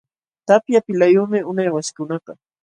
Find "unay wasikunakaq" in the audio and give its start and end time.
1.49-2.37